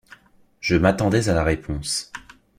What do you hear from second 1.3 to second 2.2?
la réponse.